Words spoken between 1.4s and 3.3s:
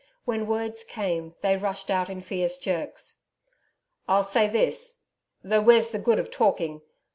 they rushed out in fierce jerks.